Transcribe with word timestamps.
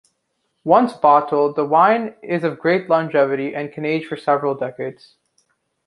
Once 0.63 0.93
bottled, 0.93 1.55
the 1.55 1.63
wine 1.63 2.15
is 2.23 2.43
of 2.43 2.57
great 2.57 2.89
longevity, 2.89 3.53
and 3.53 3.71
can 3.71 3.85
age 3.85 4.07
for 4.07 4.17
several 4.17 4.55
decades. 4.55 5.17